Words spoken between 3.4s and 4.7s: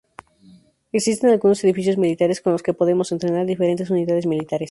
diferentes unidades militares.